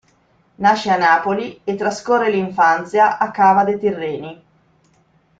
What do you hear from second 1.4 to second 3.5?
e trascorre l'infanzia a